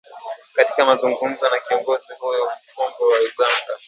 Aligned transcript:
katika 0.55 0.85
mazungumzo 0.85 1.49
na 1.49 1.59
kiongozi 1.59 2.13
huyo 2.19 2.51
mkongwe 2.73 3.13
wa 3.13 3.19
Uganda 3.19 3.75